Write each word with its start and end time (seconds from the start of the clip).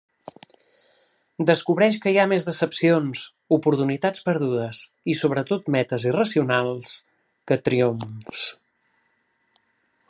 Descobreix 1.49 1.97
que 2.05 2.13
hi 2.13 2.17
ha 2.21 2.25
més 2.31 2.45
decepcions, 2.47 3.27
oportunitats 3.59 4.25
perdudes 4.31 4.81
i 5.13 5.17
sobretot 5.21 5.71
metes 5.79 6.07
irracionals, 6.13 6.95
que 7.51 7.59
triomfs. 7.69 8.45